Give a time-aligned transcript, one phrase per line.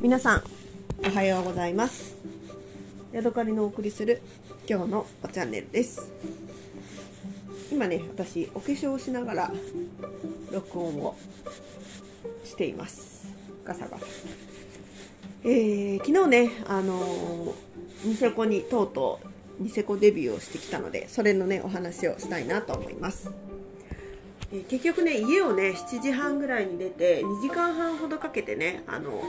[0.00, 0.42] 皆さん
[1.06, 2.16] おはようございます。
[3.12, 4.22] ヤドカリのお送りする
[4.66, 6.10] 今日のおチャンネルです。
[7.70, 9.52] 今ね私お化粧をしながら
[10.50, 11.16] 録音を
[12.44, 13.28] しています。
[13.62, 14.06] ガサガサ。
[15.44, 19.20] えー、昨日ねあのー、ニセコにとうと
[19.60, 23.30] うニセコデビューをしてきたのでそれのねお話をしたいなと思います。
[24.52, 29.22] え結局ね家をね7時半ぐらいに出て2時間半ほどかけてねあの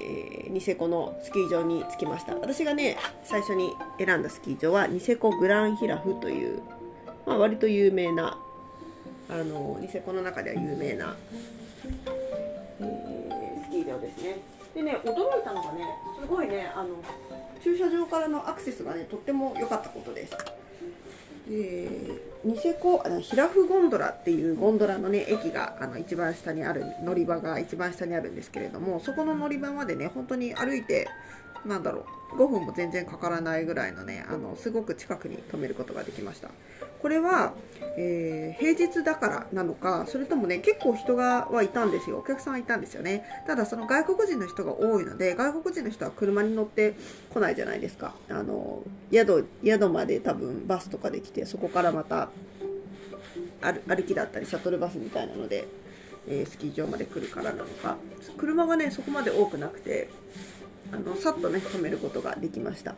[0.00, 2.34] えー、ニセコのスキー場に着きました。
[2.36, 6.62] 私がね最初に選んだスキー場はニセコグランヒラフという、
[7.26, 8.38] まあ、割と有名な
[9.28, 11.16] あのニセコの中では有名な、
[12.80, 14.38] えー、スキー場ですね。
[14.74, 15.84] でね驚いたのがね
[16.20, 16.90] すごいねあの
[17.62, 20.36] 駐車場からのアクセスがねとっても良かったことです。
[21.50, 31.08] えー、ニセコあのヒラフゴンドラっていうゴンドラのね駅があの一番下にある乗り場が一番下にあるんですけれどもそこの乗り場までね本当に歩いて
[31.64, 36.50] なんだろう5分も全然かからないぐらいのねあのすごく近くに止めることができました。
[37.00, 37.54] これは、
[37.96, 42.18] えー、平日だからなのかそれともね結構人がはいたんですよ。
[42.18, 43.24] お客さんはいたんですよね。
[43.46, 46.94] ただその外国人の人が多いので外国人の人は車に乗って
[47.30, 48.14] こないじゃないですか。
[48.28, 52.30] あの宿宿まで多分バスとかで来てそこからまた
[53.60, 55.66] 歩きだったりシャトルバスみたいなので、
[56.26, 57.96] えー、スキー場まで来るからなのか。
[58.36, 60.08] 車がねそこまで多くなくて
[60.92, 62.94] あのさっとね止めることができました。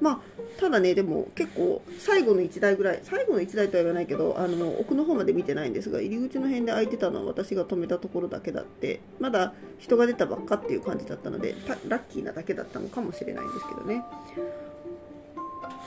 [0.00, 0.20] まあ
[0.58, 11.54] ただねでも結構最後の1台ぐらい最後の1台とは言わないけどあの奥の方まで見てないんですが入り口の辺で空いてたのは私が止めたところだけだってまだ人が出たばっかっていう感じだったので
[11.86, 14.02] ラッキーなだけだったのかもしれないんですけどね。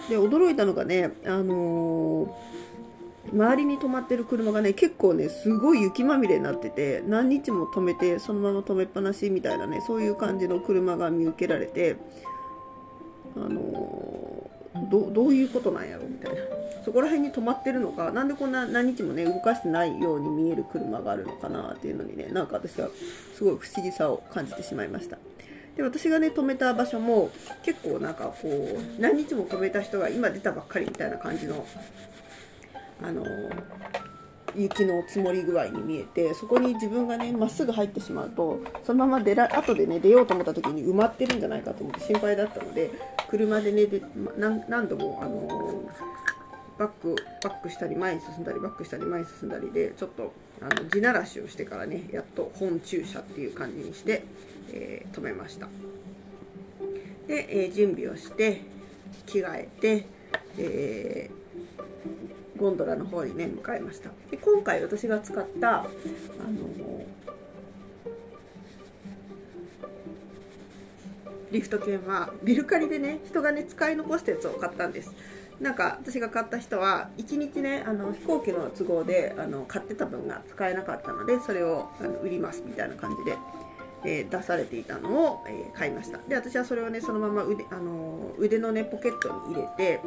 [0.09, 2.29] で驚いたのがねあのー
[3.31, 11.95] 周りに止まってる車がね結構ねすごい雪まみれになってて何日も止めてそのまま止めっぱなしみたいなねそういう感じの車が見受けられて
[13.36, 16.03] あのー、どういうことなんやろ？
[16.03, 16.42] みたいな。
[16.86, 22.89] そこら辺に止まってるのか何でこんな何日もね動かしてないように見える車があるのかなっていうのにねなんか私は
[23.36, 25.17] すごい不思議さを感じてしまいました。
[25.77, 27.31] で私がね止めた場所も
[27.64, 31.65] 結構なんかこう何日も止めた人が今出たばっかりみたいな感じの
[33.03, 33.25] あの
[34.55, 42.92] 雪の積もり具合に見えてそこに自分がねまっすぐ入ってしまうとそのまま出ら後でね出ようと思った時に埋まってるんじゃないかと思って心配だったので
[43.30, 44.02] 車でねで
[44.37, 45.89] 何度もあの
[46.77, 54.23] バックバックしたり前に進んだりバックしたり前に進んだりでちょっとあの地ならしをしてからねやっと本駐車っていう感じにして、
[54.71, 55.67] えー、止めました。
[57.27, 58.61] で、えー、準備をして
[59.25, 60.05] 着替えて、
[60.58, 61.42] えー
[62.63, 64.09] ゴンドラの方にね向かいました。
[64.31, 65.89] で今回私が使ったあの
[71.51, 75.13] リフト券はメルカリでね人がね使い残したやつを買ったんです。
[75.59, 83.37] なんか私が買った人は1日ねあの飛行機の都合であの買ってた分が使えなかったのでそれをあの売りますみたいな感じで、
[84.03, 86.17] えー、出されていたのを、えー、買いました。
[86.30, 89.99] で私はそれをねそのまま腕あの腕のねポケットに入れて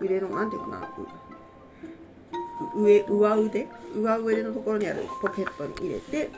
[0.00, 0.88] 腕の何ていうかな
[2.74, 3.68] 上上腕？
[3.94, 6.30] 上腕のところにあるポケットに入れて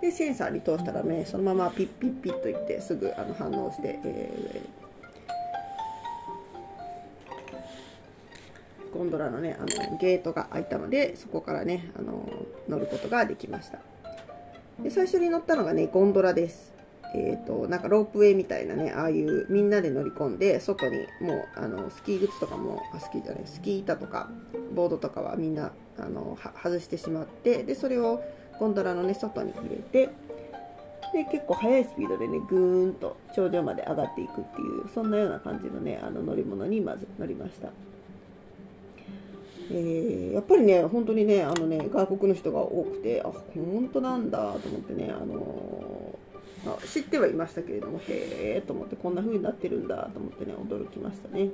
[0.00, 12.28] でセンサーに通したらねそのままピッピッピッといってすぐあの反応して、えー、ゴンドラのねあのゲートが開いたのでそこからねあの
[12.68, 13.78] 乗ることができました。
[14.82, 16.71] で最初に乗ったのがねゴンドラです。
[17.14, 24.30] えーと、なんかロープウェイみたいなねああいうみんなで乗り込んで外にもうあのスキー靴とかもあスキーじゃないスキー板とか
[24.74, 28.22] ボードとかはみんなあの外してしまってでそれを
[28.58, 30.10] ゴンドラのね外に入れて
[31.12, 37.68] で結構速いスピードでねぐーんと頂上まで上がっていくっていうそんなような感じのねあの乗り物にまず乗りました。
[39.70, 46.01] えー、やっぱりね、本当にね、あのね、外国の人が多くて、あ、本当なんだと思ってね、あのあ
[46.86, 48.02] 知ってはいましたけれどもへ
[48.56, 51.48] えと思ってこんな風になってるんだと思ってね驚きましたね。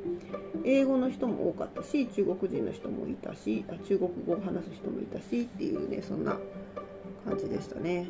[0.65, 6.37] 英語の人も多かったし中国人の人もいたし中国語を話す人もいたしっていうねそんな
[7.25, 8.07] 感じでしたね。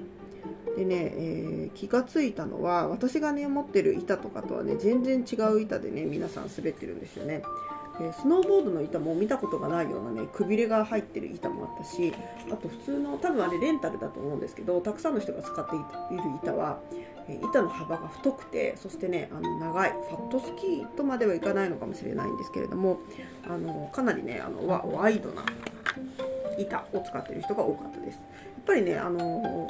[0.76, 7.42] でね、えー、気がついたのは私がね持ってる板とかとはね全然違う板でね皆さん滑ってるんですよね。
[8.00, 12.12] えスノーボードの板も見たことがないようなねくびれが入ってる板もあったし
[12.50, 15.78] あと普通の多分あれレンタルだと思うんですけどたくさんの人が使ってい
[16.16, 16.80] る板は、
[17.28, 23.00] 板の幅が太くてそしてねあの長いファットスキーとまではいかないのかもしれないんですけれども
[23.46, 25.42] あのかなりねあのワワイドな
[26.58, 28.16] 板を使ってる人が多かったです。
[28.16, 28.24] やっ
[28.66, 29.68] ぱりねあの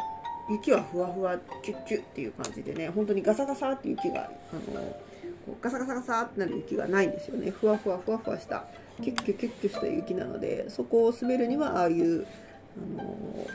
[0.50, 4.96] 雪はふわふわキュッキュッっていう感じでね本当にガサガサって雪があの
[5.48, 7.50] こうガサガサガサってなる雪がないんですよね。
[7.50, 8.66] ふわふわふわふわした
[9.02, 12.26] キュッキュキュッキュした雪なのでそこを滑るにはああいう
[12.76, 13.46] あの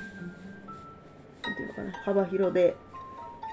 [1.44, 2.76] なんていうのかな幅広で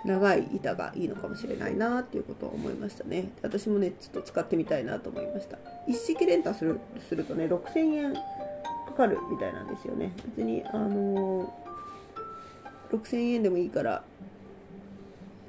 [0.05, 3.31] 長い板がいいのかもしれないなっていうことを思いましたね。
[3.43, 5.59] 私もねちょっと使ってみたいなと思いました。
[5.87, 8.21] 一式レンタするするとね6000円か
[8.97, 10.13] かるみたいなんですよね。
[10.37, 11.53] 別にあの
[12.91, 14.03] 6000円でもいいから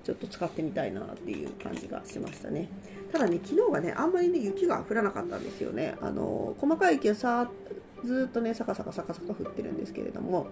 [0.03, 2.69] ちょっと使ってみたいなっていう感じがしましたね。
[3.11, 5.95] ただね昨日はねあんまりね雪が降らなかったんですよね。
[6.01, 7.49] あの細かい雪はさ
[8.03, 10.47] ずっとねサカサカサカサカ降ってるんですけれども、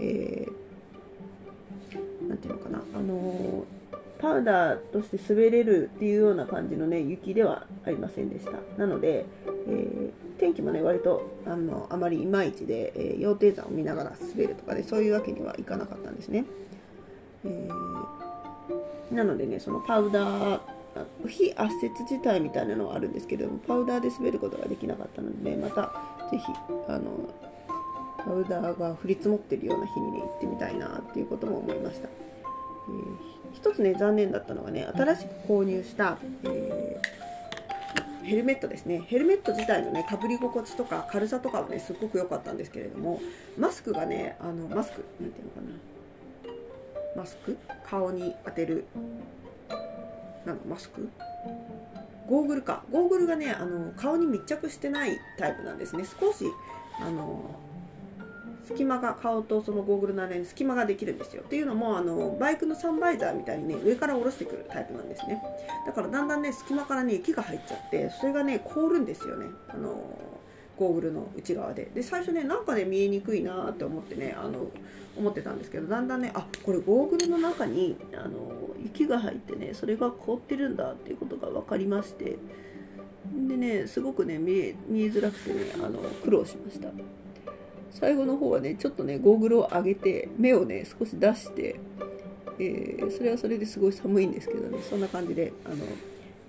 [0.00, 2.82] えー、なんていうのかな。
[2.94, 3.64] あの
[4.18, 8.52] パウダーとして滑れるっていうような感じのね雪ではありませんでした。
[8.76, 9.24] なので、
[9.66, 16.44] えー、天気もね割とあのあまりいまいちで、えー、羊蹄山を見ながら滑るとかでそういうわけにはいかなかったんですね、
[17.46, 18.19] えー、
[19.10, 20.60] なのでねそのパウダー
[21.28, 25.92] 非圧雪自体みたいなのはあるんですけれどもパウダーで滑ることができなかったので、また
[26.30, 26.44] ぜひ
[26.88, 27.32] あの
[28.24, 39.02] パウダーが降り積もってるような日にね行ってみたいなっていうことも思いました、えー、一つね残念だったのがね新しく購入した、えー、ヘルメットですね。
[39.06, 43.20] ヘルメット自体のねかぶり心地とか軽さとかはねすっごく良かったんですけれども
[43.56, 45.89] マスクがねあのマスクなんていうのかな。
[47.16, 47.56] マスク？
[47.84, 48.84] 顔に当てる。
[50.44, 51.08] なんマスク？
[52.28, 52.82] ゴーグルか。
[52.90, 56.04] ゴーグルがねあの顔に密着してないタイプなんですね。
[56.04, 56.44] 少し
[57.00, 57.58] あの
[58.66, 61.42] 隙間が顔とそのゴーグルの間に隙間ができるんですよ。
[61.42, 65.42] っていうのもあのバイクのサンバイザーみたいにね上から下ろしてくるタイプなんですね。
[65.86, 69.46] だからだんだんね隙間からね雪が入っちゃってそれがね凍るんですよね。
[69.68, 69.98] あの
[70.80, 71.90] ゴーグルの内側で。
[71.94, 74.70] で最初ねなんかね見えにくいなって思ってねあの
[75.18, 78.50] 思ってたんですけどだんだんねあこれゴーグルの中にあの
[78.82, 82.38] 雪が入ってねそれが凍ってるんだっていうことが分かりまして。
[83.48, 86.88] でねすごくね見えづらくてねあの苦労しました。
[87.90, 91.78] 最後の方はねちょっとねゴーグルを上げて目をね少し出して、
[92.58, 95.76] えー、それはそれですごい寒いんですけどねそんな感じであの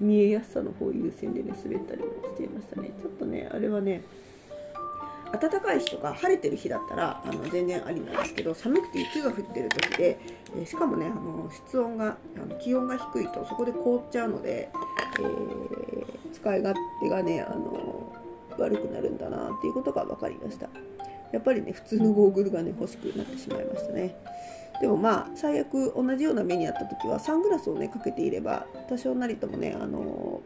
[0.02, 2.92] 見えやすさの方優先でね滑ったりもしていましたね。
[3.00, 4.04] ちょっとねあれはね
[5.32, 10.20] 暖かい日とか晴れてる日だったらあの全然ありなんですけど寒くて雪が降ってる時で、
[10.58, 14.70] えしかもねあの室温があの気温が低いとそこで凍っちゃうので、
[15.20, 18.14] えー、使い勝手がねあの
[18.58, 20.68] 悪くなるんだなっていうことが分かりました。
[21.32, 24.18] やっぱりね普通のゴーグルがね欲しくなってしまいましたね。
[24.82, 30.42] でもまあ最悪同じような目にあった時はサングラスをねかけていれば多少なりともねあの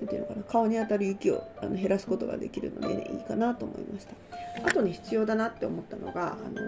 [0.00, 4.14] なんていうのかな顔に当たる雪をあの減らすことができるので、ね、いいかなと思いました。
[4.64, 6.60] あとに必要だなって思ったのが、あの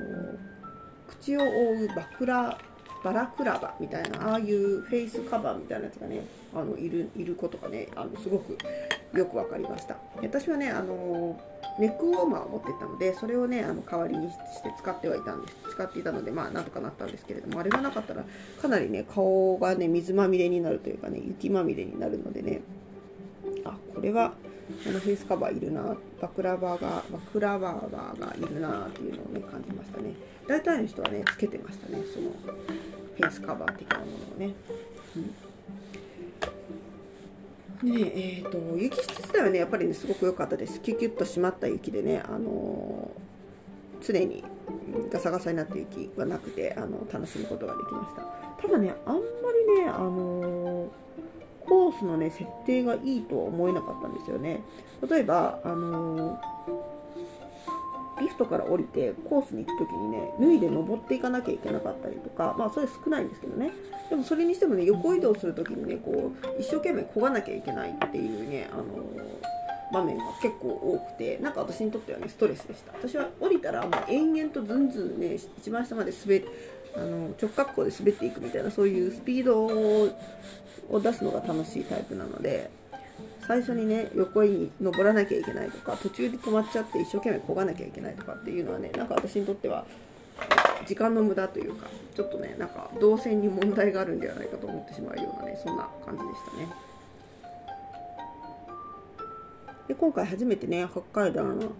[1.08, 2.58] 口を覆うバクラ
[3.02, 6.24] バラクラバみたいなああいうフェイスカバーみたいなやつがね
[6.54, 8.58] あのいるいることがねあのすごく
[9.16, 9.96] よく分かりました。
[10.22, 11.40] 私はねあの
[11.78, 15.56] ネックウォーマーを持ってたのでそれをねあの代わりにして使ってはいたんです。
[15.70, 18.24] 使っていたのでまあなんとかなったんですけれどもあれがなかったら
[18.60, 22.60] かなりね顔がね水まみれになるというかね雪まみれになるのでね。
[23.64, 24.34] あこれは
[24.84, 25.96] このフェイスカバーいるな。
[26.20, 30.14] バクラバーがバクラバーがいるなっていうのをね感じましたね。
[30.46, 34.54] 大体の人はねつけてましたねそのフェイスカバー的なものをね、
[37.82, 40.80] うん、ねえーと、雪質自体はねやっぱりねすごく良かったです。
[40.80, 44.42] キュキュッと締まった雪でねあのー、常に
[45.12, 48.22] ガサガサになった雪はなくてあの楽しむことができました。
[48.60, 49.20] ただねあんま
[49.76, 50.69] りねあのー
[51.70, 54.60] コースのね設定がいいとは思えなかったんですよね。
[55.08, 63.70] 例えばあのー、リフトから降りてコースに行く時にね脱いで登っていかなきゃいけなかったりとかまあそれ少ないんですけどね。
[64.10, 69.59] でもそれにしてもね横移動する時にねこう一生懸命漕がなきゃいけないっていうねあのー
[69.92, 76.42] 場面が結構多くてなんか私にとってはねストレスでした私は降りたらもう延々とずんずんね一番下まで滑
[76.96, 82.70] あの直角行で滑っていくみたいなそういうスピードを出すのが楽しいタイプなので
[83.46, 89.84] 最初にね横に登らなきゃいけないとか途中で止まっちゃって一生懸命漕がなきゃいけないとかっていうのはねなんか私にとっては
[90.86, 96.89] 時間の無駄というかちょっとねなんか動線に問題があるんではないかと思ってしまうようなねそんな感じでしたね。
[99.90, 101.72] で今回初めてね北海道の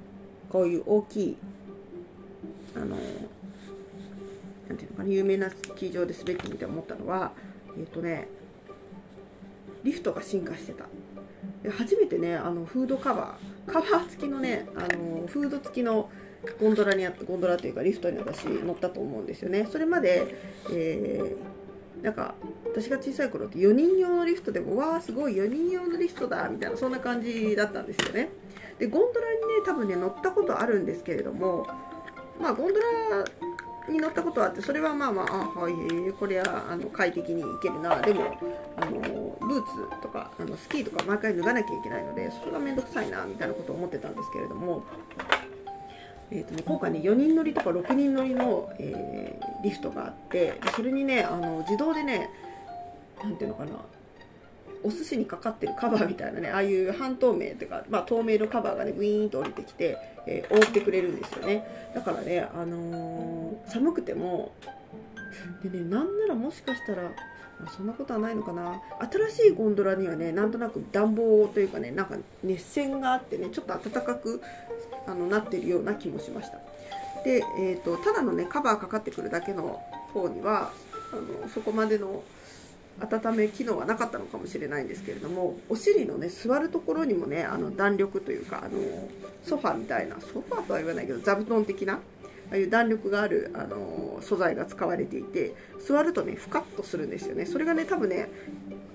[0.49, 1.37] こういう大きい
[2.75, 7.31] あのなんていうのかな有名なスキー場で滑ってみて思ったのは
[7.77, 8.27] えっ、ー、とね
[9.85, 10.87] リフトが進化してた。
[11.79, 16.11] 初めてねあのフードカバーカバー付きのねあのフード付きの
[16.61, 19.69] ゴンドラにあゴンドラというかリフトに私乗ったと思うんですよね。
[19.71, 20.35] それまで、
[20.73, 21.37] えー、
[22.03, 22.35] なんか
[22.67, 28.31] 私が小さい頃って4人用のリフトでもわあすごい4人用のリフトだみたいなそんな感じだったんですよね。
[28.79, 31.67] でゴンドラにね多分ね乗ったことあるんですけれども
[32.41, 33.25] まあゴンドラ
[33.91, 35.27] に乗ったことはあってそれはまあまあ
[35.57, 35.73] あはい
[36.19, 38.39] これはあの快適に行けるなでも
[38.77, 44.85] あのブーツとかあのスキーとか毎回脱がなきゃいけないのでそれが面倒くさいなみたいなことを思ってたんですけれども、
[46.33, 52.31] えーと、今回ね4人乗りとか6人乗りの、えー、リフトがあってそれにねあの自動でね
[53.23, 53.73] 何ていうのかな
[54.83, 61.67] お寿司にかかってるカバーみたいなねああいう半透明というか、まあ、透明のカバーがねウィーンと降りてきて、えー、覆ってくれるんですよね。
[61.95, 64.53] だからね、あのー、寒くても
[65.63, 67.11] でねなんならもしかしたら
[67.77, 68.81] そんなことはないのかな。
[69.11, 74.41] 新しいゴンドラにはねなんとなく暖房というかねなんか熱線があってねちょっと暖かく
[75.11, 76.59] あのなってるような気もしました。
[77.25, 79.83] で、えーと、ただのねカバーかかってくるだけの
[80.15, 80.73] 方には
[81.13, 82.23] あのそこまでの
[83.01, 88.79] 温め機能はなかったのかもしれないんですけれどもお尻のね座るところにもねあの弾力というかあの
[89.43, 91.99] ソファみたいなソファとは言わないけど座布団的なあ
[92.53, 95.55] あいう弾力があるあの素材が使われていて
[95.87, 97.47] 座るとねふかっとするんですよね。
[97.47, 98.29] それがね多分ね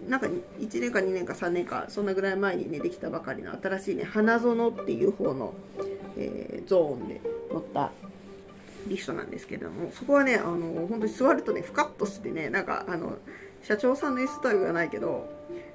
[0.09, 0.27] なんか
[0.59, 5.53] 1年か2年か3年かそんなぐらい前にねできたばかりの新しいね花園っていう方の、
[6.17, 7.91] えー、ゾーンで乗った
[8.87, 13.17] リフトなんですけれどもそこはねあの本当に座るとねふかっとしてねなんかあの
[13.63, 15.27] 社長さんの椅子とは言わないけど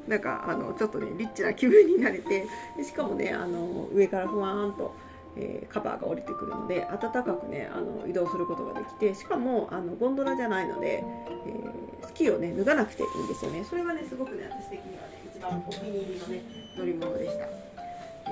[0.06, 4.94] なんかあのちょっとねリッチな気分になれてでしかもねあの上からふわーんと、
[5.36, 11.02] えー、カバーが降りてくるので暖かくねあの移動することができてしかもあのゴンドラじゃないので、
[11.46, 16.42] えー、スキーをね脱がなくていいんですよねそれがねすごくね私的にはね一番お気に入りのね
[16.78, 17.70] 乗り物でした。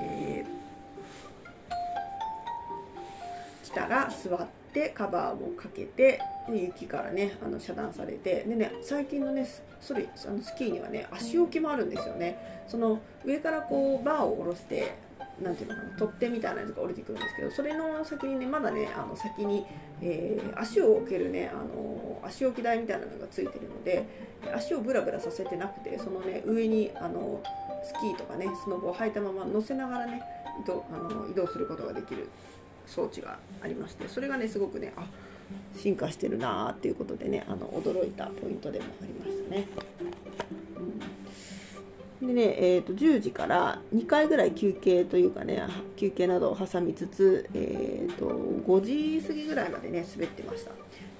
[0.01, 0.58] えー、
[3.69, 6.19] 来たら座ってカバーをかけて
[6.51, 9.47] 雪からねあの遮断されてでね最近のね
[9.79, 12.63] それあのスキーにはね足置きもあるんですよね。
[12.67, 14.95] その上からこうバーを下ろして
[15.41, 19.65] なんていうのかな取っ手みたいなやつが降りてくるんですけどそれの先にねまだねあの先に、
[20.01, 24.05] えー、足を置けるねあの足置き台みたいなのがついてるので
[24.53, 27.41] 足をブラブラさせてなくてそのね上にあの
[27.83, 30.21] スキーとかねスノボを履いたまま乗せながらね
[30.61, 32.29] 移動あの移動することができる。
[32.89, 35.05] 装置がありましてそれがねすごくねあ
[35.75, 39.67] 進化してるなーっていうことでねあの驚いたポイントでもありましたね。
[42.21, 45.63] でね、えーと、10時から2回ぐらい休憩というかね
[45.95, 50.71] 休憩などを挟みつつ、えーと、5時過ぎぐらいまでね滑ってました。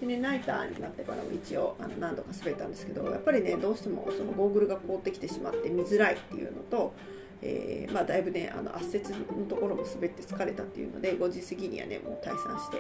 [0.02, 6.94] でね、ナイターになってからも一応あの何度か滑ったんですけどやっぱりねどうしてもそのゴーグルが凍ってきてしまって見づらいっていうのと
[7.42, 12.78] えー、まあ、だいぶねあの圧雪のところも滑って疲れたっていうので5時過ぎにはねもう退散して、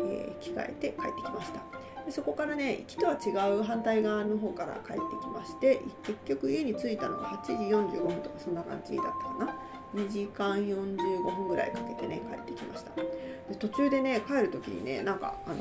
[0.00, 1.60] えー、着替えて帰ってきました。
[2.06, 9.06] でそこからね行きとは違う反対側の方から帰ってきまして結局家に着いたのが8時45分とかそんな感じだっ
[9.38, 9.54] たかな。
[9.94, 12.90] 2時間45分ぐらいかけてね帰ってきました。
[12.96, 15.56] で途中でね帰る時にねなんかあの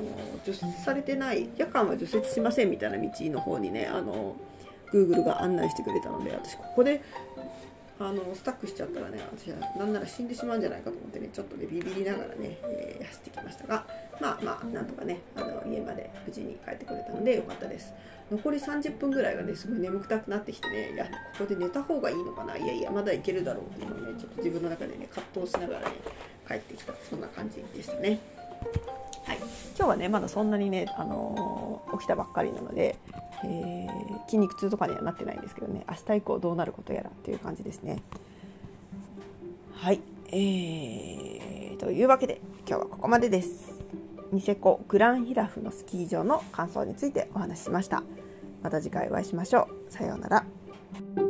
[0.46, 4.36] 除雪されてない夜間は除雪しませんみたいな道の方にねあの
[4.94, 7.01] Google が案内してくれたので私ここで
[8.00, 13.86] あのスタックしちゃったらね私はなんなら死んでしまうんじゃないかと思ってねちょっとねビビりながらね、えー、走ってきましたが
[14.22, 17.94] まあまあなんとかねあの家まで無事に帰ってくれたのでよかったです。
[18.30, 22.58] 残り30分ぐらいがねすごい眠くたくなってきてねいやここで寝た方がいいのかな？
[22.58, 25.96] いやいやまだいけるだろうっていうのをねちょっと自分の中でね葛藤しながらね
[26.48, 26.94] 帰ってきた。
[27.10, 28.20] そんな感じでしたね。
[29.25, 32.98] はい、今日はねまだそんなにね、あのー、起きたばっかりなので、
[33.44, 38.01] えー、筋肉痛とかにはなってないんですけどね明日以降どうなることやらっていう感じですね。
[39.74, 40.01] はい、
[40.32, 43.77] えー、というわけで今日はここまでです。
[44.32, 48.03] ニセコグランヒラフのスキー場の感想についてお話ししました。
[48.62, 49.91] また次回お会いしましょう。
[49.91, 51.26] さようなら。